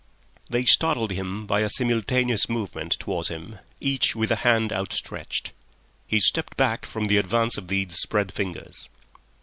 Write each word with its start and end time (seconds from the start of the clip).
They 0.49 0.65
startled 0.65 1.11
him 1.11 1.45
by 1.45 1.59
a 1.59 1.69
simultaneous 1.69 2.49
movement 2.49 2.93
towards 2.93 3.29
him, 3.29 3.59
each 3.79 4.15
with 4.15 4.31
a 4.31 4.37
hand 4.37 4.73
outstretched. 4.73 5.51
He 6.07 6.19
stepped 6.19 6.57
back 6.57 6.87
from 6.87 7.05
the 7.05 7.17
advance 7.17 7.55
of 7.55 7.67
these 7.67 7.93
spread 7.99 8.33
fingers. 8.33 8.89